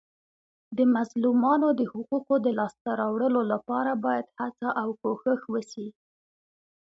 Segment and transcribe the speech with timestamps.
[0.77, 5.87] د مظلومانو د حقوقو د لاسته راوړلو لپاره باید هڅه او کوښښ وسي.